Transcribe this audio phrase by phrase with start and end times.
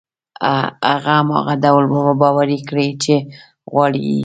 [0.91, 1.83] هغه هماغه ډول
[2.21, 3.15] باوري کړئ چې
[3.73, 4.19] غواړي يې.